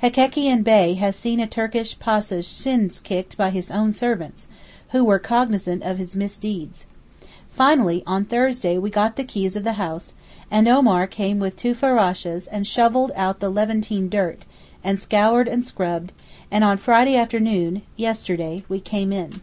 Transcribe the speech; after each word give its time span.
Hekekian 0.00 0.62
Bey 0.62 0.94
has 0.94 1.16
seen 1.16 1.40
a 1.40 1.46
Turkish 1.48 1.98
Pasha's 1.98 2.46
shins 2.46 3.00
kicked 3.00 3.36
by 3.36 3.50
his 3.50 3.68
own 3.68 3.90
servants, 3.90 4.46
who 4.90 5.02
were 5.02 5.18
cognizant 5.18 5.82
of 5.82 5.98
his 5.98 6.14
misdeeds. 6.14 6.86
Finally, 7.48 8.04
on 8.06 8.24
Thursday 8.24 8.78
we 8.78 8.90
got 8.90 9.16
the 9.16 9.24
keys 9.24 9.56
of 9.56 9.64
the 9.64 9.72
house, 9.72 10.14
and 10.52 10.68
Omar 10.68 11.08
came 11.08 11.40
with 11.40 11.56
two 11.56 11.74
ferashes 11.74 12.46
and 12.46 12.64
shovelled 12.64 13.10
out 13.16 13.40
the 13.40 13.50
Levantine 13.50 14.08
dirt, 14.08 14.44
and 14.84 15.00
scoured 15.00 15.48
and 15.48 15.64
scrubbed; 15.64 16.12
and 16.48 16.62
on 16.62 16.78
Friday 16.78 17.16
afternoon 17.16 17.82
(yesterday) 17.96 18.62
we 18.68 18.78
came 18.78 19.12
in. 19.12 19.40